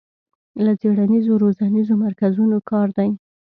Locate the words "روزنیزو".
1.43-1.93